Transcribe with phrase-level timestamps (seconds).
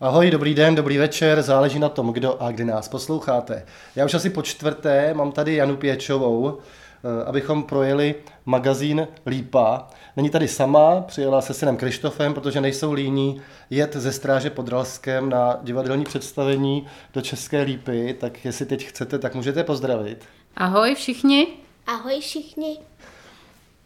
[0.00, 3.66] Ahoj, dobrý den, dobrý večer, záleží na tom, kdo a kdy nás posloucháte.
[3.96, 8.14] Já už asi po čtvrté mám tady Janu Pěčovou, eh, abychom projeli
[8.46, 9.88] magazín Lípa.
[10.16, 13.40] Není tady sama, přijela se synem Krištofem, protože nejsou líní
[13.70, 19.18] jet ze stráže pod Ralskem na divadelní představení do České Lípy, tak jestli teď chcete,
[19.18, 20.24] tak můžete pozdravit.
[20.56, 21.46] Ahoj všichni.
[21.86, 22.78] Ahoj všichni.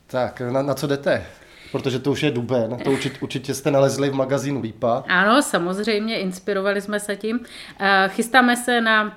[0.06, 1.26] Tak, na, na co jdete?
[1.72, 5.04] Protože to už je duben, to určitě, určitě jste nalezli v magazínu Lípa.
[5.08, 7.40] Ano, samozřejmě, inspirovali jsme se tím.
[7.80, 9.16] Eh, chystáme se na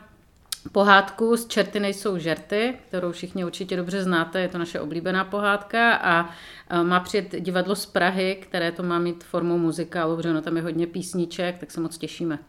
[0.72, 5.96] pohádku z Čerty nejsou žerty, kterou všichni určitě dobře znáte, je to naše oblíbená pohádka
[5.96, 6.30] a
[6.70, 10.58] eh, má přijet divadlo z Prahy, které to má mít formou muzikálu, protože ono tam
[10.58, 12.40] je hodně písniček, tak se moc těšíme.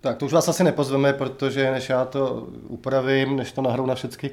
[0.00, 3.94] Tak to už vás asi nepozveme, protože než já to upravím, než to nahrou na
[3.94, 4.30] všechny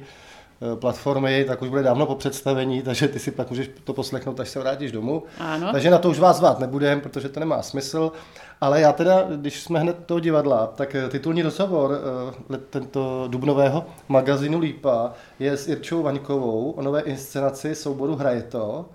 [0.74, 4.48] platformy, tak už bude dávno po představení, takže ty si pak můžeš to poslechnout, až
[4.48, 5.22] se vrátíš domů.
[5.38, 5.72] Ano.
[5.72, 8.12] Takže na to už vás zvát nebudem, protože to nemá smysl.
[8.60, 11.98] Ale já teda, když jsme hned toho divadla, tak eh, titulní rozhovor
[12.54, 18.86] eh, tento dubnového magazínu Lípa je s Irčou Vaňkovou o nové inscenaci souboru Hraje to.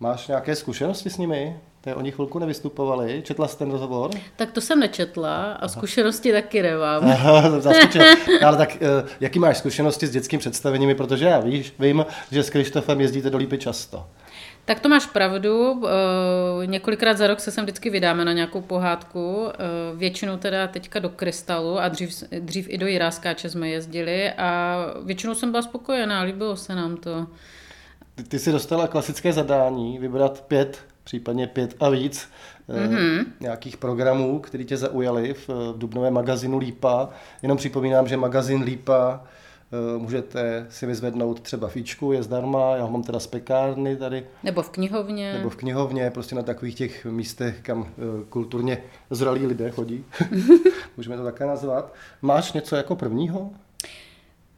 [0.00, 1.60] Máš nějaké zkušenosti s nimi?
[1.80, 3.22] To oni chvilku nevystupovali.
[3.24, 4.10] Četla jsi ten rozhovor?
[4.36, 6.42] Tak to jsem nečetla a zkušenosti Aha.
[6.42, 7.04] taky nemám.
[7.04, 7.42] Aha,
[8.46, 10.94] Ale tak eh, jaký máš zkušenosti s dětskými představeními?
[10.94, 14.06] Protože já víš, vím, že s Krištofem jezdíte do Lípy často.
[14.64, 15.82] Tak to máš pravdu.
[16.62, 19.46] Eh, několikrát za rok se sem vždycky vydáme na nějakou pohádku.
[19.48, 19.56] Eh,
[19.96, 25.34] většinou teda teďka do Krystalu a dřív, dřív i do Jiráskáče jsme jezdili a většinou
[25.34, 27.26] jsem byla spokojená, líbilo se nám to.
[28.14, 32.28] Ty, ty jsi dostala klasické zadání vybrat pět případně pět a víc
[32.68, 33.24] mm-hmm.
[33.40, 37.08] nějakých programů, které tě zaujaly v, v dubnovém magazínu Lípa.
[37.42, 42.90] Jenom připomínám, že magazín Lípa eh, můžete si vyzvednout třeba fíčku, je zdarma, já ho
[42.90, 44.26] mám teda z pekárny tady.
[44.42, 45.32] Nebo v knihovně.
[45.32, 50.04] Nebo v knihovně, prostě na takových těch místech, kam eh, kulturně zralí lidé chodí.
[50.96, 51.94] Můžeme to také nazvat.
[52.22, 53.50] Máš něco jako prvního?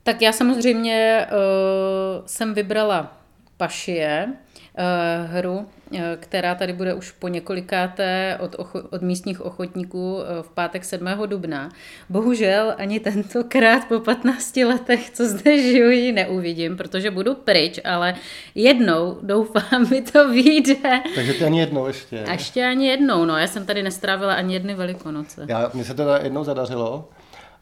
[0.02, 3.21] Tak já samozřejmě uh, jsem vybrala
[3.62, 10.18] Pašie, uh, hru, Eh, která tady bude už po několikáté od, ocho- od místních ochotníků
[10.22, 11.08] eh, v pátek 7.
[11.26, 11.68] dubna.
[12.08, 18.14] Bohužel ani tentokrát po 15 letech, co zde žiju, ji neuvidím, protože budu pryč, ale
[18.54, 21.02] jednou, doufám, mi to vyjde.
[21.14, 22.24] Takže to ani jednou ještě.
[22.24, 23.36] A ještě ani jednou, no.
[23.36, 25.46] Já jsem tady nestrávila ani jedny velikonoce.
[25.48, 27.08] Já, mně se to jednou zadařilo.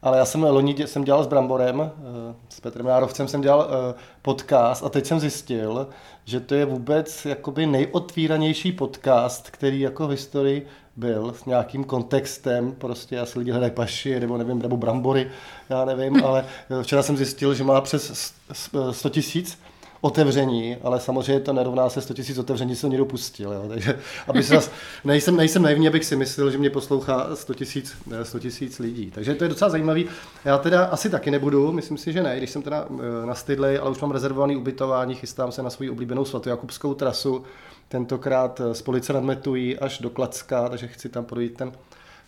[0.03, 3.69] Ale já jsem loni jsem dělal s Bramborem, eh, s Petrem Nárovcem jsem dělal
[4.23, 5.89] podcast a teď jsem zjistil,
[6.25, 10.67] že to je vůbec jakoby nejotvíranější podcast, který jako v historii
[10.97, 15.31] byl s nějakým kontextem, prostě asi lidi hledají paši, nebo nevím, nebo brambory,
[15.69, 16.47] já nevím, ale
[16.83, 18.35] včera jsem zjistil, že má přes
[18.93, 19.59] 100 tisíc
[20.01, 23.53] otevření, ale samozřejmě to nerovná se 100 000 otevření, co někdo pustil.
[23.53, 23.65] Jo.
[23.69, 24.71] Takže aby se zas,
[25.05, 27.53] nejsem, nejsem naivní, abych si myslel, že mě poslouchá 100
[28.11, 29.11] 000, 100 000 lidí.
[29.11, 30.07] Takže to je docela zajímavý.
[30.45, 33.79] Já teda asi taky nebudu, myslím si, že ne, když jsem teda eh, na stydlej,
[33.79, 37.45] ale už mám rezervovaný ubytování, chystám se na svou oblíbenou svatojakubskou trasu,
[37.89, 41.73] tentokrát z Police nad Metují až do Klacka, takže chci tam projít ten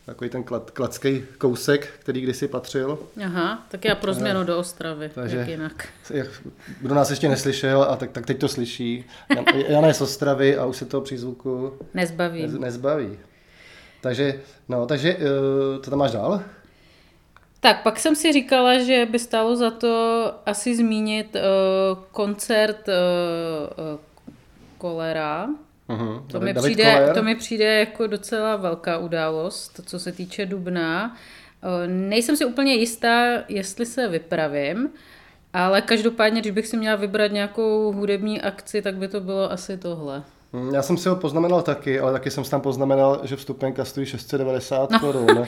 [0.06, 2.98] takový ten klad, kladský kousek, který kdysi patřil.
[3.24, 5.88] Aha, tak já pro změnu do Ostravy, Takže, jak jinak.
[6.10, 6.28] Jak,
[6.80, 9.04] kdo nás ještě neslyšel, a tak, tak teď to slyší.
[9.68, 12.42] Jana je z Ostravy a už se toho přízvuku nezbaví.
[12.42, 13.18] Nez, nezbaví.
[14.00, 16.42] Takže, no, takže uh, co tam máš dál?
[17.60, 22.94] Tak pak jsem si říkala, že by stálo za to asi zmínit uh, koncert uh,
[23.94, 24.00] uh,
[24.78, 25.48] Kolera,
[25.92, 26.26] Uh-huh.
[26.26, 31.16] To, mi přijde, to mi přijde jako docela velká událost, co se týče Dubna.
[31.86, 34.88] Nejsem si úplně jistá, jestli se vypravím,
[35.53, 39.76] ale každopádně, když bych si měla vybrat nějakou hudební akci, tak by to bylo asi
[39.76, 40.22] tohle.
[40.72, 44.06] Já jsem si ho poznamenal taky, ale taky jsem si tam poznamenal, že vstupenka stojí
[44.06, 45.00] 690 no.
[45.00, 45.46] korun.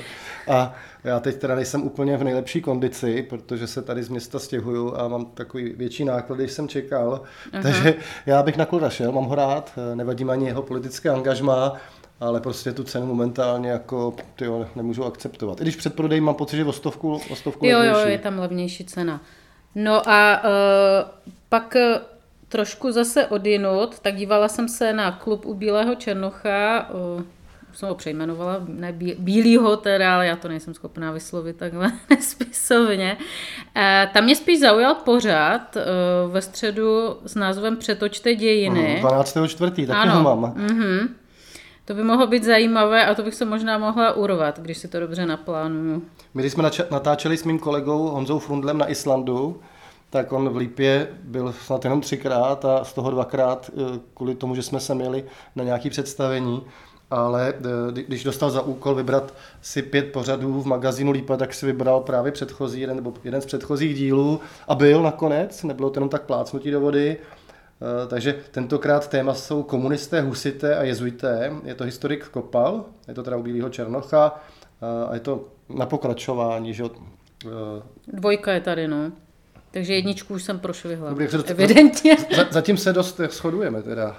[0.48, 4.96] A já teď teda nejsem úplně v nejlepší kondici, protože se tady z města stěhuju
[4.96, 7.20] a mám takový větší náklady, než jsem čekal.
[7.52, 7.62] Aha.
[7.62, 7.94] Takže
[8.26, 11.72] já bych na Kloda šel, mám ho rád, nevadím ani jeho politické angažmá,
[12.20, 15.60] ale prostě tu cenu momentálně jako tyjo, nemůžu akceptovat.
[15.60, 18.38] I když před prodej mám pocit, že o stovku, o stovku Jo, jo, je tam
[18.38, 19.20] levnější cena.
[19.74, 20.50] No a uh,
[21.48, 21.76] pak
[22.54, 26.90] trošku zase odinut, tak dívala jsem se na klub u Bílého Černocha,
[27.72, 33.16] jsem ho přejmenovala, ne Bílýho teda, ale já to nejsem schopná vyslovit takhle spisovně.
[34.12, 35.76] Tam mě spíš zaujal pořád
[36.30, 38.98] ve středu s názvem Přetočte dějiny.
[39.00, 39.38] 12.
[39.46, 40.14] čtvrtý, taky ano.
[40.14, 40.54] ho mám.
[40.54, 41.08] Mm-hmm.
[41.84, 45.00] To by mohlo být zajímavé a to bych se možná mohla urvat, když si to
[45.00, 46.02] dobře naplánuju.
[46.34, 49.60] My když jsme natáčeli s mým kolegou Honzou Frundlem na Islandu,
[50.14, 54.54] tak on v Lípě byl snad jenom třikrát a z toho dvakrát eh, kvůli tomu,
[54.54, 55.24] že jsme se měli
[55.56, 56.62] na nějaké představení.
[57.10, 57.54] ale
[57.92, 62.32] když dostal za úkol vybrat si pět pořadů v magazínu Lípa, tak si vybral právě
[62.32, 66.70] předchozí, jeden, nebo jeden z předchozích dílů a byl nakonec, nebylo to jenom tak plácnutí
[66.70, 67.16] do vody.
[68.08, 71.52] Takže tentokrát téma jsou komunisté, husité a jezuité.
[71.64, 74.40] Je to historik Kopal, je to teda u Bílého Černocha
[75.08, 76.74] a je to na pokračování.
[76.74, 76.84] Že?
[78.06, 79.12] Dvojka je tady, no.
[79.74, 81.10] Takže jedničku už jsem prošvihla.
[81.10, 82.16] Dobrý, Evidentně.
[82.50, 84.16] Zatím se dost shodujeme teda.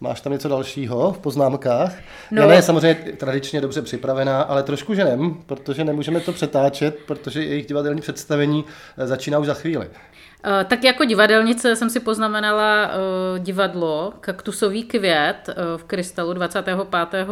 [0.00, 1.94] Máš tam něco dalšího v poznámkách?
[2.30, 2.42] No.
[2.42, 7.66] Jana je samozřejmě tradičně dobře připravená, ale trošku ženem, protože nemůžeme to přetáčet, protože jejich
[7.66, 8.64] divadelní představení
[8.98, 9.86] eh, začíná už za chvíli.
[9.86, 12.90] Uh, tak jako divadelnice jsem si poznamenala
[13.38, 16.78] divadlo Kaktusový květ v Krystalu 25.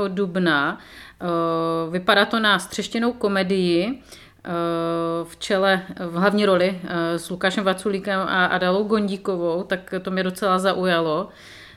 [0.09, 0.79] dubna.
[1.91, 4.03] Vypadá to na střeštěnou komedii
[5.25, 6.81] v čele, v hlavní roli
[7.17, 11.29] s Lukášem Vaculíkem a Adalou Gondíkovou, tak to mě docela zaujalo.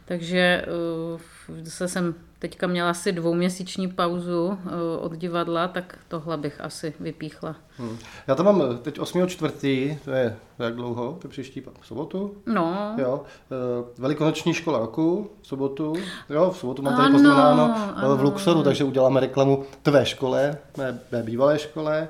[0.06, 0.66] Takže
[1.14, 1.20] uh,
[1.64, 4.58] zase jsem teďka měla asi dvouměsíční pauzu
[5.00, 7.56] od divadla, tak tohle bych asi vypíchla.
[7.78, 7.98] Hmm.
[8.28, 9.28] Já to mám eh, teď 8.
[9.28, 11.18] čtvrtý, to je jak dlouho?
[11.22, 12.36] To je příští v sobotu?
[12.46, 12.96] No.
[12.98, 13.22] Jo.
[13.98, 15.94] Velikonoční škola roku, v sobotu.
[16.30, 17.76] Jo, v sobotu mám tady poznamenáno
[18.16, 22.08] v Luxoru, takže uděláme reklamu tvé škole, mé, mé bývalé škole,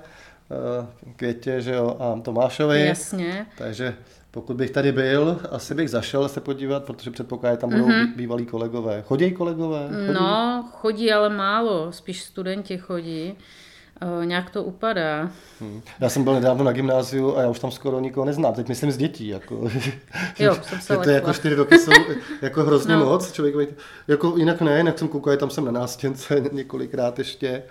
[1.15, 2.85] Květě, že jo, a Tomášovi.
[2.85, 3.45] Jasně.
[3.57, 3.95] Takže
[4.31, 8.15] pokud bych tady byl, asi bych zašel se podívat, protože předpokládám, tam budou mm-hmm.
[8.15, 9.01] bývalí kolegové.
[9.01, 9.87] Chodí kolegové?
[9.87, 10.13] Chodí?
[10.13, 11.91] No, chodí, ale málo.
[11.91, 13.35] Spíš studenti chodí.
[14.17, 15.29] Uh, nějak to upadá.
[15.59, 15.81] Hmm.
[15.99, 18.53] Já jsem byl nedávno na gymnáziu a já už tam skoro nikoho neznám.
[18.53, 19.27] Teď myslím z dětí.
[19.27, 19.69] Jako,
[20.39, 21.91] jo, jsem se to je jako čtyři roky jsou
[22.41, 23.05] jako hrozně no.
[23.05, 23.31] moc.
[23.31, 23.55] Člověk,
[24.07, 27.63] jako jinak ne, jinak jsem koukal, tam jsem na nástěnce několikrát ještě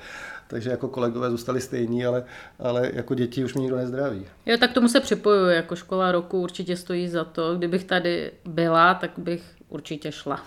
[0.49, 2.25] takže jako kolegové zůstali stejní, ale,
[2.59, 4.27] ale jako děti už mě nikdo nezdraví.
[4.47, 7.55] Jo, tak tomu se připojuju, jako škola roku určitě stojí za to.
[7.55, 10.41] Kdybych tady byla, tak bych určitě šla.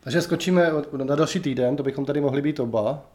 [0.00, 0.70] Takže skočíme
[1.04, 3.06] na další týden, to bychom tady mohli být oba.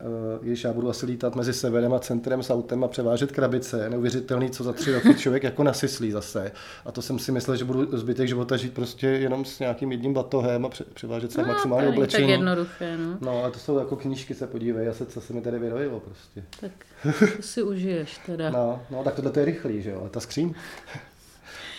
[0.00, 3.90] Eh, když já budu asi lítat mezi severem a centrem s autem a převážet krabice,
[3.90, 6.52] neuvěřitelný, co za tři roky člověk jako nasyslí zase.
[6.84, 10.14] A to jsem si myslel, že budu zbytek života žít prostě jenom s nějakým jedním
[10.14, 12.24] batohem a převážet se no, maximálně oblečení.
[12.24, 13.18] Tak jednoduché, no.
[13.20, 16.44] No a to jsou jako knížky, se podívej, asi co se mi tady vyrojilo prostě.
[16.60, 16.72] Tak
[17.36, 18.50] to si užiješ teda.
[18.50, 20.54] No, no tak tohle to je rychlý, že jo, ta skříň.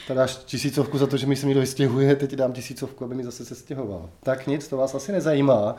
[0.08, 3.24] Tady dáš tisícovku za to, že mi se mi vystěhuje, teď dám tisícovku, aby mi
[3.24, 4.10] zase se stěhoval.
[4.24, 5.76] Tak nic, to vás asi nezajímá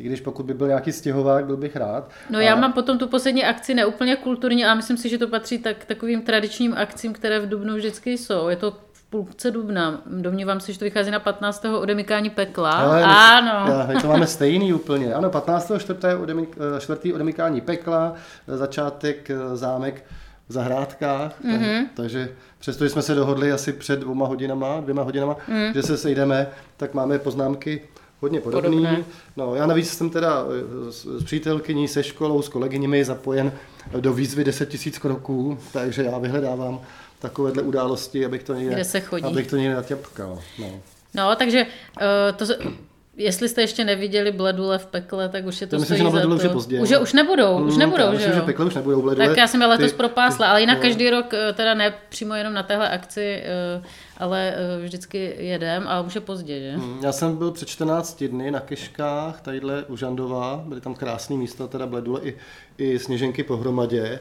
[0.00, 2.10] i když pokud by byl nějaký stěhovák, byl bych rád.
[2.30, 2.42] No a...
[2.42, 5.84] já mám potom tu poslední akci neúplně kulturní a myslím si, že to patří tak,
[5.84, 8.48] takovým tradičním akcím, které v Dubnu vždycky jsou.
[8.48, 10.02] Je to v půlce dubna.
[10.06, 11.64] Domnívám se, že to vychází na 15.
[11.64, 12.70] odemykání pekla.
[12.70, 13.72] Ale, ano.
[13.72, 15.14] Já, my to máme stejný úplně.
[15.14, 15.72] Ano, 15.
[15.78, 18.14] čtvrté odemyk, eh, čtvrtý odemykání pekla,
[18.48, 20.04] eh, začátek eh, zámek
[20.48, 21.86] v zahrádkách, mm-hmm.
[21.94, 25.72] takže přestože jsme se dohodli asi před dvěma hodinama, dvěma hodinama, mm.
[25.74, 26.46] že se sejdeme,
[26.76, 27.82] tak máme poznámky
[28.20, 28.70] hodně podobný.
[28.70, 29.04] Podobné.
[29.36, 30.44] No, já navíc jsem teda
[30.88, 33.52] eh, s, s přítelkyní, se školou, s kolegyněmi zapojen
[34.00, 36.80] do výzvy 10 000 kroků, takže já vyhledávám
[37.18, 39.24] takovéhle události, abych to někde, Kde se chodí.
[39.24, 40.38] abych to někde natěpkal.
[40.58, 40.80] No.
[41.14, 42.44] no, takže uh, to,
[43.16, 46.10] Jestli jste ještě neviděli Bledule v pekle, tak už je to, to myslím, že na
[46.10, 46.80] Bledule už je pozdě.
[46.80, 49.28] Už, už nebudou, už mm, nebudou, mm, že myslím, že pekle už nebudou Bledule.
[49.28, 51.94] Tak já jsem je letos ty, propásla, ale jinak ty, každý rok, eh, teda ne
[52.08, 53.82] přímo jenom na téhle akci, eh,
[54.18, 56.76] ale eh, vždycky jedem, ale už je pozdě, že?
[56.76, 61.36] Mm, já jsem byl před 14 dny na Keškách, tadyhle u Žandova, byly tam krásné
[61.36, 62.36] místa, teda Bledule i,
[62.78, 64.20] i sněženky pohromadě.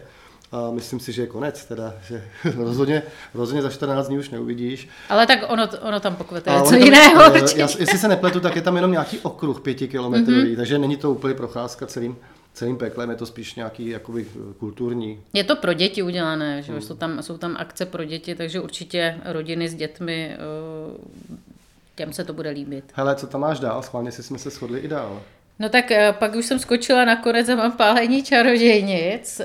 [0.52, 2.24] A myslím si, že je konec, teda, že
[2.56, 3.04] rozhodně,
[3.34, 4.90] rozhodně za 14 dní už neuvidíš.
[5.10, 7.24] Ale tak ono, ono tam pokvete něco jiného.
[7.56, 10.56] Já, jestli se nepletu, tak je tam jenom nějaký okruh pětikilometrový, mm-hmm.
[10.56, 12.18] takže není to úplně procházka celým,
[12.54, 14.26] celým peklem, je to spíš nějaký jakoby
[14.60, 15.22] kulturní.
[15.34, 16.82] Je to pro děti udělané, že hmm.
[16.82, 21.38] jsou, tam, jsou tam akce pro děti, takže určitě rodiny s dětmi, eh,
[21.96, 22.84] těm se to bude líbit.
[22.94, 23.84] Hele, co tam máš dál?
[23.84, 25.22] Schválně si jsme se shodli i dál.
[25.60, 29.42] No tak eh, pak už jsem skočila nakonec a mám pálení čarodějnic.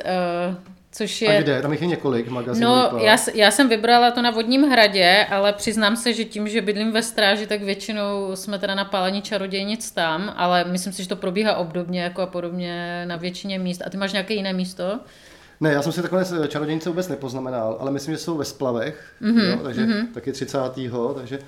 [0.95, 1.39] Eh, Což je...
[1.39, 1.63] A kde?
[1.63, 2.67] Tam jich je několik magazínů.
[2.67, 6.63] No, já, já jsem vybrala to na Vodním hradě, ale přiznám se, že tím, že
[6.63, 11.09] bydlím ve stráži, tak většinou jsme teda na pálení čarodějnic tam, ale myslím si, že
[11.09, 13.83] to probíhá obdobně jako a podobně na většině míst.
[13.87, 15.01] A ty máš nějaké jiné místo?
[15.61, 19.51] Ne, já jsem si takové čarodějnice vůbec nepoznamenal, ale myslím, že jsou ve splavech, mm-hmm,
[19.51, 20.07] jo, takže mm-hmm.
[20.15, 20.59] taky 30.
[21.15, 21.39] takže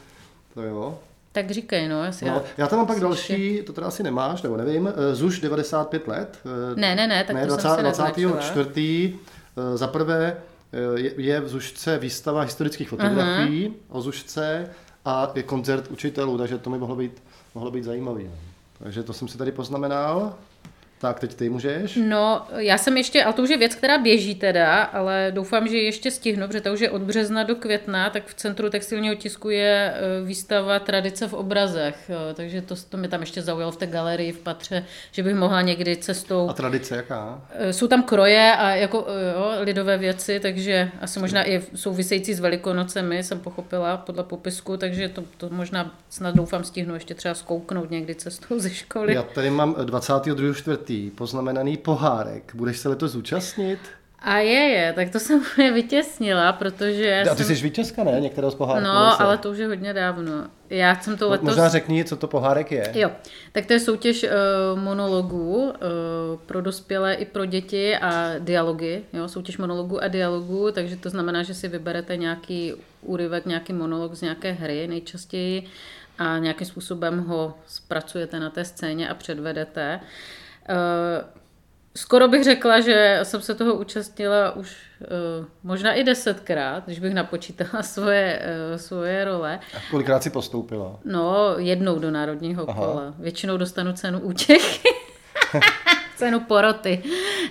[0.55, 0.99] to jo.
[1.37, 2.05] Tak říkej, no.
[2.05, 5.15] Jestli no já, já tam mám pak další, to teda asi nemáš, nebo nevím, eh,
[5.15, 6.39] ZUŠ 95 let.
[6.45, 9.15] Eh, ne, ne, ne, tak ne, to 20, jsem si 24.
[9.57, 10.37] Eh, za prvé
[10.73, 13.75] eh, je v Zušce výstava historických fotografií uh-huh.
[13.89, 14.71] o Zušce
[15.05, 17.23] a je koncert učitelů, takže to mi mohlo být,
[17.55, 18.31] mohlo být zajímavý.
[18.79, 20.35] Takže to jsem si tady poznamenal.
[20.99, 21.99] Tak, teď ty můžeš?
[22.03, 25.79] No, já jsem ještě, ale to už je věc, která běží teda, ale doufám, že
[25.79, 29.51] ještě stihnu, protože to už je od března do května, tak v Centru textilního tisku
[29.51, 33.77] je e, výstava Tradice v obrazech, jo, takže to, to mě tam ještě zaujalo v
[33.77, 36.49] té galerii v Patře, že bych mohla někdy cestou...
[36.51, 37.43] A tradice jaká?
[37.51, 42.41] E, jsou tam kroje a jako jo, lidové věci, takže asi možná i související s
[42.41, 47.91] Velikonocemi jsem pochopila podle popisku, takže to, to možná snad doufám stihnu ještě třeba zkouknout
[47.91, 49.15] někdy cestou ze školy.
[49.15, 50.35] Já tady mám 22
[50.87, 52.55] čtvrtý poznamenaný pohárek.
[52.55, 53.79] Budeš se letos zúčastnit?
[54.19, 57.23] A je, je, tak to jsem mě vytěsnila, protože...
[57.31, 57.57] A ty jsem...
[57.57, 58.21] jsi vítězka, ne?
[58.21, 58.85] Některého z pohárků.
[58.85, 60.33] No, ale to už je hodně dávno.
[60.71, 61.45] Já jsem to letos...
[61.45, 62.93] Možná řekni, co to pohárek je.
[62.95, 63.11] Jo,
[63.53, 65.73] tak to je soutěž uh, monologů uh,
[66.47, 71.43] pro dospělé i pro děti a dialogy, jo, soutěž monologů a dialogů, takže to znamená,
[71.43, 75.67] že si vyberete nějaký úryvek, nějaký monolog z nějaké hry nejčastěji
[76.19, 80.01] a nějakým způsobem ho zpracujete na té scéně a předvedete.
[80.03, 80.09] Uh,
[81.97, 87.15] skoro bych řekla, že jsem se toho účastnila už uh, možná i desetkrát, když bych
[87.15, 88.41] napočítala svoje,
[88.73, 89.61] uh, svoje role.
[89.77, 90.99] A kolikrát si postoupila?
[91.05, 92.87] No, jednou do národního Aha.
[92.87, 93.15] kola.
[93.19, 94.89] Většinou dostanu cenu účechy.
[96.17, 97.03] cenu poroty.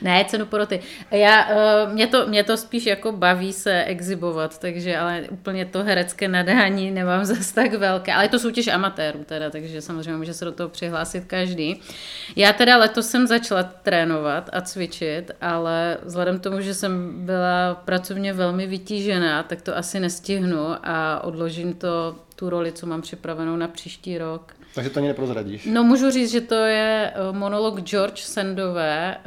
[0.01, 0.79] Ne, cenu poroty.
[1.12, 5.84] Já, uh, mě, to, mě to spíš jako baví se exibovat, takže ale úplně to
[5.84, 8.13] herecké nadání nemám zase tak velké.
[8.13, 11.81] Ale je to soutěž amatérů teda, takže samozřejmě může se do toho přihlásit každý.
[12.36, 17.75] Já teda letos jsem začala trénovat a cvičit, ale vzhledem k tomu, že jsem byla
[17.75, 23.55] pracovně velmi vytížená, tak to asi nestihnu a odložím to tu roli, co mám připravenou
[23.55, 24.53] na příští rok.
[24.75, 25.65] Takže to ani neprozradíš.
[25.65, 29.22] No můžu říct, že to je eh, monolog George Sandové, eh,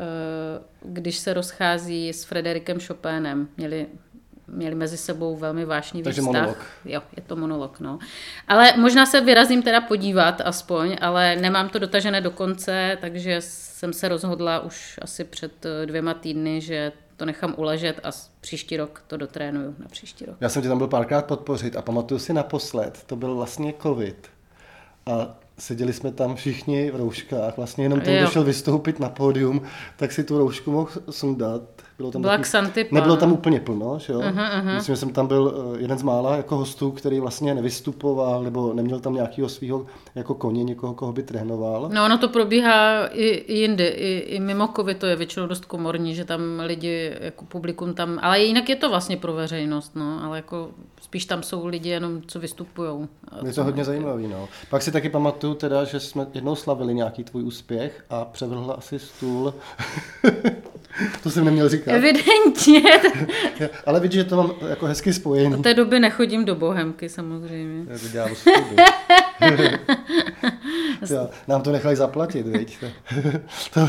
[0.83, 3.49] když se rozchází s Frederikem Chopinem.
[3.57, 3.87] Měli
[4.51, 6.35] měli mezi sebou velmi vážný Takže vztah.
[6.35, 6.67] monolog.
[6.85, 7.99] Jo, je to monolog, no.
[8.49, 13.93] Ale možná se vyrazím teda podívat aspoň, ale nemám to dotažené do konce, takže jsem
[13.93, 19.03] se rozhodla už asi před eh, dvěma týdny, že to nechám uležet a příští rok
[19.07, 20.37] to dotrénuju na příští rok.
[20.41, 24.29] Já jsem tě tam byl párkrát podpořit a pamatuju si naposled, to byl vlastně covid
[25.09, 29.63] a seděli jsme tam všichni v rouškách, vlastně jenom ten, kdo šel vystoupit na pódium,
[29.97, 31.63] tak si tu roušku mohl sundat.
[31.99, 34.21] Bylo tam Black taky, Nebylo tam úplně plno, že jo?
[34.21, 34.75] Uh-huh, uh-huh.
[34.75, 38.73] Myslím, že jsem tam byl eh, jeden z mála jako hostů, který vlastně nevystupoval, nebo
[38.73, 41.91] neměl tam nějakého svého jako koně, někoho, koho by trénoval.
[41.93, 45.65] No ono to probíhá i, i jindy, i, i mimo covid to je většinou dost
[45.65, 50.25] komorní, že tam lidi, jako publikum tam, ale jinak je to vlastně pro veřejnost, no,
[50.25, 50.69] ale jako
[51.01, 53.09] spíš tam jsou lidi jenom, co vystupují.
[53.45, 54.49] Je to hodně zajímavý, no.
[54.71, 58.99] Pak si taky pamatuju teda, že jsme jednou slavili nějaký tvůj úspěch a převrhla asi
[58.99, 59.55] stůl.
[61.23, 61.93] to jsem neměl říkat.
[61.93, 62.83] Evidentně.
[63.87, 65.55] Ale vidíš, že to mám jako hezky spojený.
[65.55, 67.87] Od té doby nechodím do Bohemky samozřejmě.
[67.91, 68.31] Já to dělám
[71.11, 72.79] jo, nám to nechali zaplatit, viď?
[73.75, 73.89] to,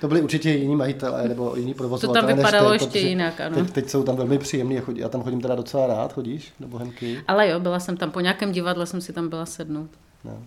[0.00, 2.22] to byli určitě jiní majitelé nebo jiní provozovatelé.
[2.22, 3.56] To tam vypadalo teď, ještě jinak, ano.
[3.56, 7.20] Teď, teď, jsou tam velmi příjemní, já tam chodím teda docela rád, chodíš do Bohemky?
[7.28, 9.90] Ale jo, byla jsem tam, po nějakém divadle jsem si tam byla sednout.
[10.24, 10.42] No.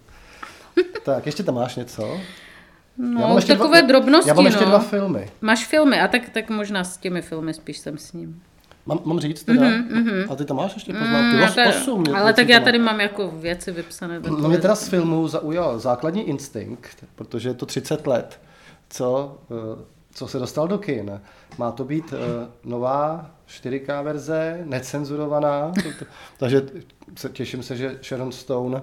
[1.04, 2.20] tak, ještě tam máš něco?
[2.98, 4.30] No, já mám ještě takové dva, drobnosti.
[4.30, 4.70] Já mám ještě no.
[4.70, 5.30] dva filmy.
[5.42, 8.42] Máš filmy, a tak, tak možná s těmi filmy spíš jsem s ním.
[8.86, 9.62] Mám, mám říct teda?
[9.62, 11.38] Mm-hmm, A ty tam máš ještě poznámky?
[11.38, 14.20] Mm, tady, osm, ale tak já tady mám jako věci vypsané.
[14.20, 18.40] No mě teda z filmu zaujal základní instinkt, protože je to 30 let,
[18.90, 21.22] co, eh, co se dostal do kin.
[21.58, 25.72] Má to být eh, nová 4K verze, necenzurovaná,
[26.38, 26.62] takže
[27.32, 28.82] těším se, že Sharon Stone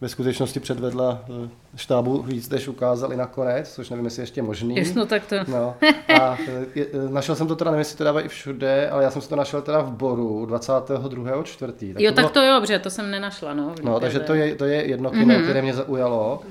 [0.00, 4.76] ve skutečnosti předvedla eh, štábu víc, než ukázali nakonec, což nevím, jestli ještě možný.
[4.76, 5.36] Yes, no tak to.
[5.48, 5.74] No.
[6.20, 9.10] A eh, je, eh, našel jsem to teda, nevím, jestli to dávají všude, ale já
[9.10, 11.42] jsem si to našel teda v Boru 22.
[11.42, 11.94] čtvrtý.
[11.94, 12.30] Tak jo, to tak bylo...
[12.30, 13.74] to jo, protože to jsem nenašla, no.
[13.82, 15.42] No, takže to je, to je jedno kino, mm-hmm.
[15.42, 16.42] které mě zaujalo.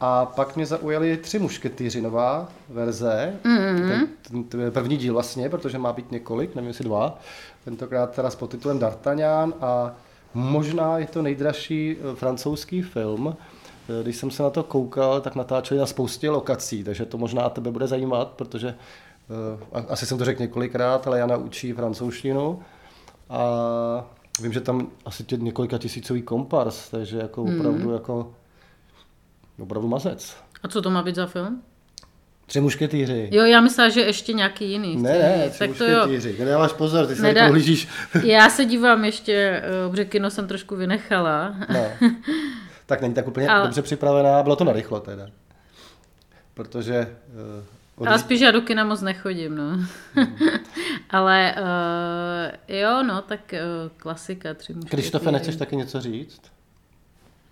[0.00, 3.34] A pak mě zaujaly tři mušketýři, nová verze.
[3.44, 4.06] Mm-hmm.
[4.30, 7.18] Ten, ten, první díl vlastně, protože má být několik, nevím jestli dva.
[7.64, 9.94] Tentokrát teda s podtitulem D'Artagnan a
[10.36, 13.36] Možná je to nejdražší eh, francouzský film.
[13.88, 17.48] Eh, když jsem se na to koukal, tak natáčeli na spoustě lokací, takže to možná
[17.48, 18.74] tebe bude zajímat, protože
[19.72, 22.62] uh, asi jsem to řekl několikrát, ale já naučí francouzštinu
[23.30, 23.40] a
[24.40, 27.60] vím, že tam asi tě několika tisícový kompars, takže jako hmm.
[27.60, 28.34] opravdu jako
[29.58, 30.36] opravdu mazec.
[30.62, 31.62] A co to má být za film?
[32.46, 33.28] Tři mušketýři.
[33.32, 34.96] Jo, já myslím, že ještě nějaký jiný.
[34.96, 36.32] Ne, ne, tři tak mušketýři.
[36.32, 36.44] To jo.
[36.46, 37.46] Nedáváš pozor, ty se Nedá...
[37.46, 37.88] pohlížíš.
[38.24, 41.54] Já se dívám ještě, protože kino jsem trošku vynechala.
[41.68, 41.86] No.
[42.86, 43.62] Tak není tak úplně Ale...
[43.62, 45.26] dobře připravená, bylo to narychlo teda.
[46.54, 47.16] Protože...
[47.98, 49.70] Uh, Ale spíš já do kina moc nechodím, no.
[50.14, 50.36] Hmm.
[51.10, 54.90] Ale uh, jo, no, tak uh, klasika, tři mušketýři.
[54.90, 56.40] Krištofe, nechceš taky něco říct?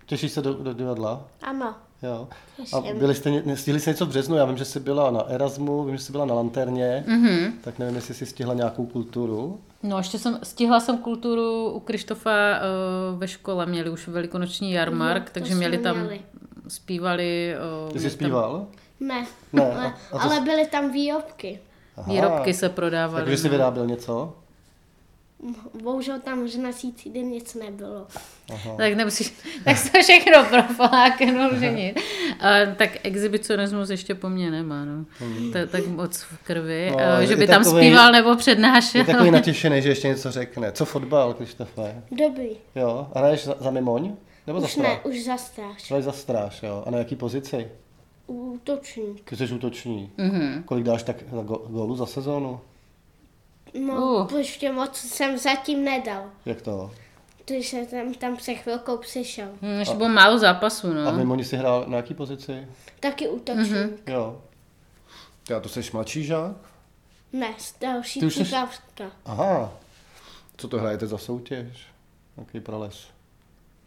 [0.05, 1.27] Těšíš se do, do divadla?
[1.41, 1.75] Ano.
[2.05, 2.27] Jo.
[2.73, 4.35] A byli jste, stihli jste něco v březnu?
[4.35, 7.51] Já vím, že jsi byla na Erasmu, vím, že jsi byla na Lanterně, mm-hmm.
[7.61, 9.59] tak nevím, jestli jsi stihla nějakou kulturu.
[9.83, 15.23] No, ještě jsem, stihla jsem kulturu u Krištofa uh, ve škole, měli už velikonoční jarmark,
[15.29, 16.21] to takže měli tam, měli.
[16.67, 18.67] zpívali uh, Ty jsi zpíval?
[18.99, 21.59] Ne, Ne, ale, a- a ale byly tam výrobky.
[21.97, 22.13] Aha.
[22.13, 23.23] výrobky se prodávaly.
[23.23, 23.51] Takže jsi no.
[23.51, 24.33] vyráběl něco?
[25.83, 28.07] Bohužel tam ženací den nic nebylo.
[28.77, 31.97] Tak nemusíš, tak to všechno profláknul, že nic.
[32.39, 35.05] A, tak exhibicionismus ještě po mně nemá, no.
[35.51, 38.29] To je tak moc v krvi, No, no, že je by tam takovej- zpíval nebo
[38.29, 39.05] Je přednášel.
[39.05, 40.71] takový natěšený, že ještě něco řekne.
[40.71, 42.03] Co fotbal, Krištofe?
[42.11, 42.49] Dobrý.
[42.75, 44.13] Jo, a hraješ za, za Mimoň?
[44.47, 44.99] Nebo za Už ne, stráž?
[45.05, 45.89] už za stráž.
[45.89, 46.83] Hraješ za stráž, jo.
[46.87, 47.67] A na jaký pozici?
[48.27, 49.29] Útočník.
[49.29, 50.11] Ty jsi útoční.
[50.17, 50.63] Mhm.
[50.65, 52.59] Kolik dáš tak za go, gólu za sezónu?
[53.79, 54.71] No, Uh.
[54.73, 56.23] moc jsem zatím nedal.
[56.45, 56.91] Jak to?
[57.45, 59.47] Když jsem tam, tam se chvilkou přišel.
[59.61, 61.11] Hm, ještě bylo málo zápasů, A no.
[61.17, 62.67] Mimoni si hrál na jaký pozici?
[62.99, 64.07] Taky útočník.
[64.07, 64.41] Jo.
[65.49, 66.55] Já to jsi mladší žák?
[67.33, 68.55] Ne, další Ty jsi-.
[69.25, 69.73] Aha.
[70.57, 71.87] Co to hrajete za soutěž?
[72.37, 73.07] Jaký prales?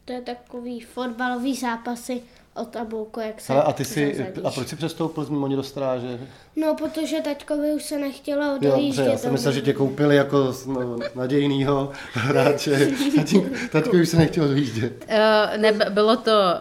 [0.05, 2.23] To je takový fotbalový zápasy
[2.59, 5.63] o tabulku, jak se Hele, a ty si, a proč jsi přestoupil z Mimoni do
[5.63, 6.19] stráže?
[6.57, 9.07] No, protože taťkovi už se nechtělo Jo, dobře, odjíždět.
[9.07, 12.71] já jsem myslel, že tě koupili jako no, nadějnýho hráče.
[13.17, 15.05] Tatínk- Taťko už se nechtěl vyjíždět.
[15.09, 16.61] Eh, Ne, bylo to, eh,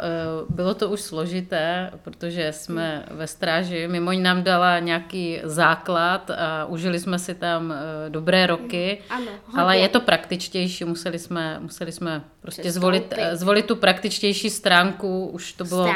[0.49, 3.87] bylo to už složité, protože jsme ve stráži.
[3.87, 8.97] Mimoň nám dala nějaký základ a užili jsme si tam eh, dobré roky.
[9.09, 9.61] Ano, hodně.
[9.61, 12.81] ale je to praktičtější, museli jsme, museli jsme prostě Přestoupit.
[12.81, 15.27] zvolit, eh, zvolit tu praktičtější stránku.
[15.27, 15.86] Už to bylo.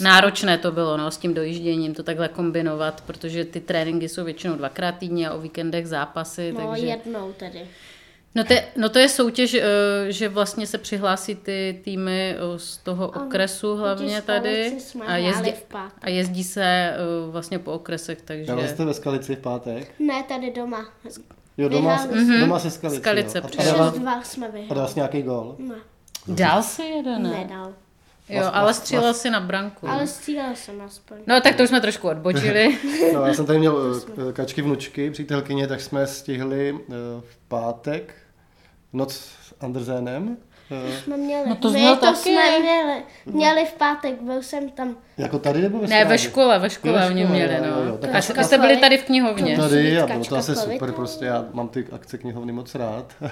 [0.00, 4.56] Náročné to bylo, no, s tím dojížděním to takhle kombinovat, protože ty tréninky jsou většinou
[4.56, 6.52] dvakrát týdně a o víkendech zápasy.
[6.52, 6.86] No, takže...
[6.86, 7.66] jednou tedy.
[8.34, 9.62] No, to je, no to je soutěž, eh,
[10.08, 15.52] že vlastně se přihlásí ty týmy eh, z toho okresu hlavně tady a jezdí, hráli
[15.52, 15.98] v pátek.
[16.02, 16.96] a jezdí se eh,
[17.30, 19.94] vlastně po okresech, takže Já jste ve Skalici v pátek?
[19.98, 20.88] Ne, tady doma.
[21.58, 22.40] Jo, doma, mm-hmm.
[22.40, 23.00] doma se Skalici.
[23.00, 23.44] Skalice jo.
[23.44, 25.56] A- a dal- 6-2 jsme A dal jsi nějaký gol?
[25.58, 25.74] Ne,
[26.28, 27.30] dal se jeden, ne?
[27.30, 27.74] nedal.
[28.30, 29.88] Jo, ale střílel si na branku.
[29.88, 31.18] Ale střílel jsem aspoň.
[31.26, 32.78] No tak to už jsme trošku odbočili.
[33.14, 38.14] No, já jsem tady měl eh, kačky vnučky, přítelkyně, tak jsme stihli eh, v pátek
[38.92, 40.36] noc s Andersénem.
[40.70, 41.48] eh, Jsme měli.
[41.48, 42.16] No to My jsme to taky.
[42.18, 43.02] jsme měli.
[43.26, 44.96] Měli v pátek, byl jsem tam.
[45.18, 47.74] Jako tady nebo ve ne, ve škole, ve škole ve oni škole, měli, jo, jo,
[47.84, 47.90] no.
[47.90, 47.98] jo.
[47.98, 49.56] Tak A jste byli tady v knihovně.
[49.56, 53.12] To- Tady, a bylo to asi super, prostě já mám ty akce knihovny moc rád.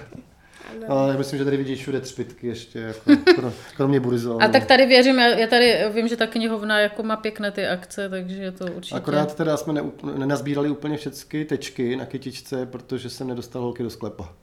[0.88, 4.42] Ale já myslím, že tady vidíš všude třpitky ještě, jako, kro- kromě burizonu.
[4.42, 8.08] A tak tady věřím, já tady vím, že ta knihovna jako má pěkné ty akce,
[8.08, 8.96] takže je to určitě.
[8.96, 9.82] Akorát teda jsme ne,
[10.18, 14.34] nenazbírali úplně všechny tečky na kytičce, protože jsem nedostal holky do sklepa.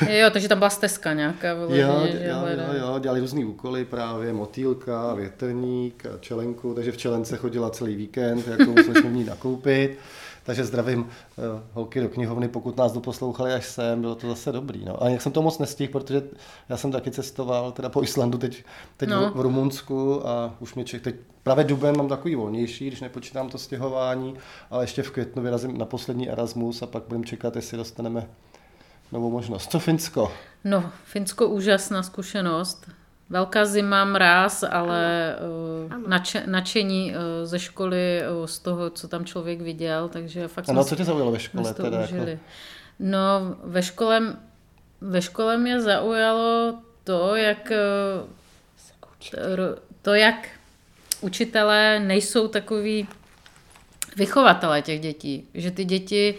[0.10, 1.48] Jo, takže tam byla stezka nějaká.
[1.48, 6.92] Jo, vyloženě, že jo, jo, jo, dělali různý úkoly právě, motýlka, větrník, a čelenku, takže
[6.92, 9.98] v čelence chodila celý víkend, jako museli jsme v ní nakoupit.
[10.44, 14.84] Takže zdravím eh, holky do knihovny, pokud nás doposlouchali až sem, bylo to zase dobrý.
[14.84, 15.02] No.
[15.02, 16.22] A jak jsem to moc nestihl, protože
[16.68, 18.64] já jsem taky cestoval teda po Islandu teď,
[18.96, 19.30] teď No.
[19.30, 23.48] v, v Rumunsku a už mě ček, teď právě duben mám takový volnější, když nepočítám
[23.48, 24.34] to stěhování,
[24.70, 28.26] ale ještě v květnu vyrazím na poslední Erasmus a pak budeme čekat, jestli dostaneme
[29.12, 29.70] novou možnost.
[29.70, 30.32] Co Finsko?
[30.64, 32.90] No, Finsko úžasná zkušenost.
[33.30, 35.36] Velká zima, mráz, ale
[35.92, 40.64] uh, nače, nadšení uh, ze školy uh, z toho, co tam člověk viděl, takže fakt
[40.64, 41.74] A jsme, na co tě zaujalo ve škole?
[41.74, 42.30] Teda, užili.
[42.30, 42.42] jako,
[42.98, 44.36] No, ve škole,
[45.00, 47.72] ve škole mě zaujalo to, jak
[49.30, 50.48] to- to, jak
[51.20, 53.08] učitelé nejsou takový
[54.16, 56.34] vychovatelé těch dětí, že ty děti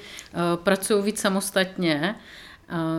[0.64, 2.16] pracují víc samostatně,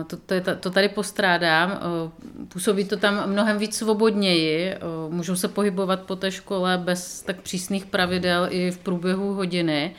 [0.07, 5.35] to, to, je, to tady postrádám, uh, působí to tam mnohem víc svobodněji, uh, můžou
[5.35, 9.95] se pohybovat po té škole bez tak přísných pravidel i v průběhu hodiny.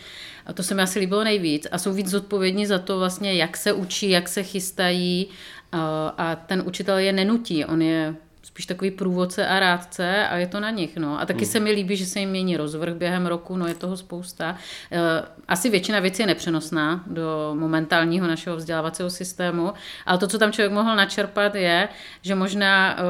[0.47, 1.67] A to se mi asi líbilo nejvíc.
[1.71, 5.29] A jsou víc zodpovědní za to vlastně, jak se učí, jak se chystají
[6.19, 10.61] a ten učitel je nenutí, on je spíš takový průvodce a rádce a je to
[10.61, 10.97] na nich.
[10.97, 11.21] No.
[11.21, 13.97] A taky se mi líbí, že se jim mění rozvrh během roku, no je toho
[13.97, 14.57] spousta.
[14.93, 19.73] Eh, Asi většina věcí je nepřenosná do momentálního našeho vzdělávacího systému,
[20.07, 21.89] ale to, co tam člověk mohl načerpat, je,
[22.23, 23.03] že možná eh,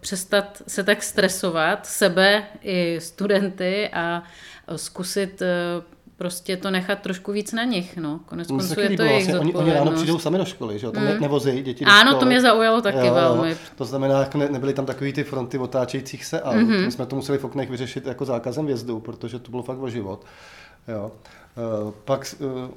[0.00, 4.22] přestat se tak stresovat, sebe i studenty a
[4.68, 5.42] eh, zkusit
[6.20, 7.96] prostě to nechat trošku víc na nich.
[7.96, 8.20] No.
[8.26, 10.92] Konec konců je to jejich vlastně, oni, oni ráno přijdou sami do školy, že jo?
[10.92, 11.20] Tam mm.
[11.20, 12.20] nevozí děti do Ano, školy.
[12.20, 13.56] to mě zaujalo taky Jo, velmi.
[13.76, 16.56] To znamená, jako ne, nebyly tam takový ty fronty otáčejících se aut.
[16.56, 16.70] Mhm.
[16.70, 16.84] Mm-hmm.
[16.84, 19.88] My jsme to museli v oknech vyřešit jako zákazem vjezdu, protože to bylo fakt o
[19.88, 20.24] život.
[20.88, 21.12] Jo.
[21.84, 22.70] Uh, pak uh,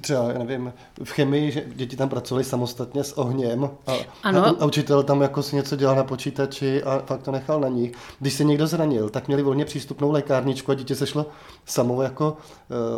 [0.00, 0.72] třeba, já nevím,
[1.04, 4.46] v chemii, že děti tam pracovali samostatně s ohněm a, Ano.
[4.46, 7.68] a, a učitel tam jako si něco dělal na počítači a fakt to nechal na
[7.68, 7.92] nich.
[8.20, 11.26] Když se někdo zranil, tak měli volně přístupnou lékárničku a dítě se šlo
[11.64, 12.36] samo jako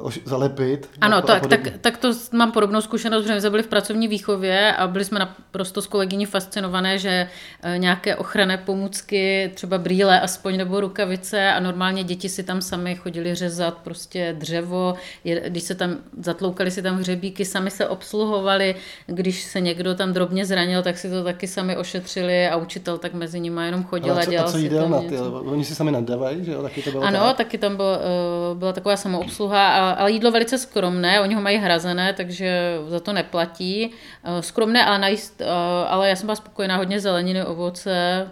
[0.05, 0.91] uh, zalepit.
[1.01, 1.71] Ano, a tak, podobně.
[1.71, 5.19] tak, tak to mám podobnou zkušenost, protože jsme byli v pracovní výchově a byli jsme
[5.19, 7.29] naprosto s kolegyní fascinované, že
[7.63, 12.97] eh, nějaké ochranné pomůcky, třeba brýle aspoň nebo rukavice a normálně děti si tam sami
[12.97, 18.75] chodili řezat prostě dřevo, je- když se tam zatloukali si tam hřebíky, sami se obsluhovali,
[19.07, 23.15] když se někdo tam drobně zranil, tak si to taky sami ošetřili a učitel tak
[23.15, 25.75] mezi nimi jenom chodil Ale a co, dělal a co si tam ty, oni si
[25.75, 27.37] sami nadávají, že jo, taky to bylo Ano, tak.
[27.37, 31.57] taky tam byl, eh, byla taková samoobsluha, a- ale jídlo velice skromné, oni ho mají
[31.59, 33.91] hrazené, takže za to neplatí.
[34.25, 35.47] Eh, Skromné, ale, najíst, eh,
[35.89, 38.29] ale já jsem byla spokojená, hodně zeleniny, ovoce.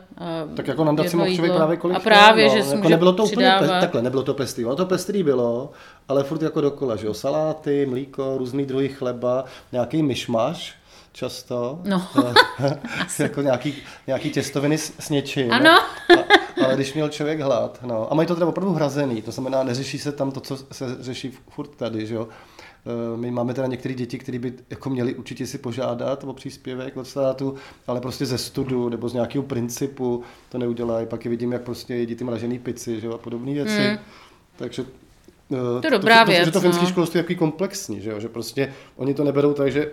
[0.56, 2.76] Tak jako nám dát si jedno mohl člověk právě kolik A právě, chtěl, že si
[2.76, 3.74] jako nebylo to úplně přidávat.
[3.74, 5.70] pe, takhle, nebylo to pestrý, ono to pestrý bylo,
[6.08, 10.74] ale furt jako dokola, že jo, saláty, mlíko, různý druhy chleba, nějaký myšmaš,
[11.12, 12.08] často, No.
[13.18, 13.74] jako nějaký,
[14.06, 15.52] nějaký těstoviny s, s něčím.
[15.52, 15.70] Ano.
[15.80, 19.62] A, ale když měl člověk hlad, no, a mají to teda opravdu hrazený, to znamená,
[19.62, 22.28] neřeší se tam to, co se řeší furt tady, že jo.
[22.86, 26.96] Eh, My máme teda některé děti, které by jako měli určitě si požádat o příspěvek
[26.96, 27.54] od státu,
[27.86, 31.06] ale prostě ze studu nebo z nějakého principu to neudělají.
[31.06, 33.88] Pak je vidím, jak prostě jedí ty mražený pici že jo, a podobné věci.
[33.90, 33.98] Mm.
[34.56, 34.84] Takže
[35.52, 36.88] eh, To je dobrá to, věc, To, že to finské no.
[36.90, 38.20] školství je takový komplexní, že, jo?
[38.20, 39.92] že prostě oni to neberou tak, že,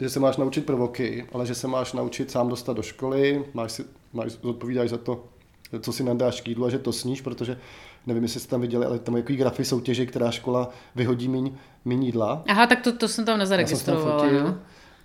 [0.00, 3.72] že se máš naučit prvoky, ale že se máš naučit sám dostat do školy, máš
[3.72, 5.24] si, máš, zodpovídáš za to,
[5.80, 7.58] co si nadáš k jídlu a že to sníš, protože
[8.06, 11.52] nevím, jestli jste tam viděli, ale tam je takový grafy soutěže, která škola vyhodí míň,
[11.84, 12.42] míň jídla.
[12.48, 14.22] Aha, tak to, to jsem tam Já jsem se tam nezaregistrovala.
[14.22, 14.42] fotil.
[14.44, 14.58] No.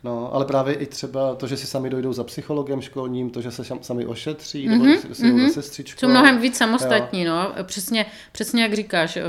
[0.03, 3.51] No, ale právě i třeba to, že si sami dojdou za psychologem školním, to, že
[3.51, 5.49] se sam- sami ošetří, nebo mm-hmm, si mm-hmm.
[5.49, 5.99] sestřičkou.
[5.99, 7.53] Jsou mnohem víc samostatní, no.
[7.63, 9.21] Přesně, přesně jak říkáš, eh,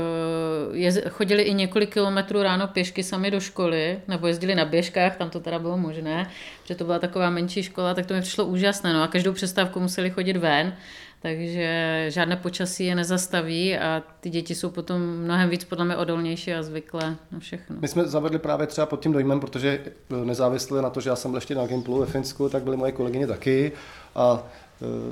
[0.71, 5.29] je, chodili i několik kilometrů ráno pěšky sami do školy, nebo jezdili na běžkách, tam
[5.29, 6.29] to teda bylo možné,
[6.63, 9.79] že to byla taková menší škola, tak to mi přišlo úžasné, no a každou přestávku
[9.79, 10.73] museli chodit ven,
[11.21, 16.53] takže žádné počasí je nezastaví a ty děti jsou potom mnohem víc podle mě odolnější
[16.53, 17.75] a zvyklé na všechno.
[17.79, 19.81] My jsme zavedli právě třeba pod tím dojmem, protože
[20.23, 22.91] nezávisle na to, že já jsem byl ještě na Gimplu ve Finsku, tak byly moje
[22.91, 23.71] kolegyně taky
[24.15, 24.43] a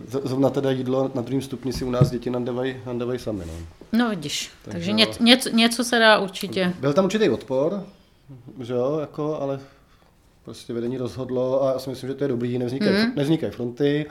[0.07, 3.43] z- zrovna teda jídlo na druhém stupni si u nás děti nandávají, nandávají sami.
[3.47, 3.53] No.
[3.91, 6.73] No vidíš, takže, Takže něco, něco, něco se dá určitě.
[6.79, 7.83] Byl tam určitý odpor,
[8.61, 9.59] že jo, jako, ale
[10.45, 13.11] prostě vedení rozhodlo a já si myslím, že to je dobrý, nevznikají, mm.
[13.15, 14.05] nevznikají fronty,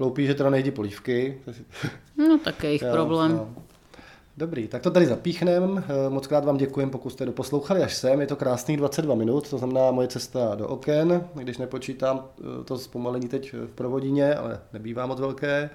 [0.00, 1.40] hloupý, že teda nejedí polívky.
[2.16, 3.32] No tak je jejich Jo, problém.
[3.32, 3.48] no.
[4.36, 5.84] Dobrý, tak to tady zapíchnem.
[6.06, 8.20] Eh, Moc krát vám děkujem, pokud jste doposlouchali až sem.
[8.20, 12.78] Je to krásných 22 minut, to znamená moje cesta do oken, když nepočítám eh, to
[12.78, 15.70] zpomalení teď v provodině, ale nebývá moc velké.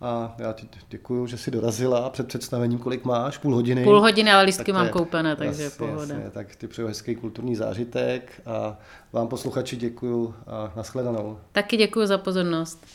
[0.00, 3.84] A já ti děkuju, že jsi dorazila před představením, kolik máš, půl hodiny.
[3.84, 6.14] Půl hodiny, ale lístky Tak mám je- koupené, takže jasně, pohoda.
[6.14, 8.78] Jasně, tak ty přeju hezký kulturní zážitek a
[9.12, 11.38] vám posluchači děkuju a nashledanou.
[11.52, 12.86] Taky děkuji za pozornost.